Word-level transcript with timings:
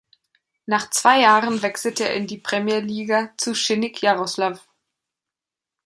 Nach 0.65 0.89
zwei 0.89 1.19
Jahren 1.21 1.61
wechselte 1.61 2.05
er 2.09 2.15
in 2.15 2.25
die 2.25 2.39
Premjer-Liga 2.39 3.35
zu 3.37 3.53
Schinnik 3.53 4.01
Jaroslawl. 4.01 4.59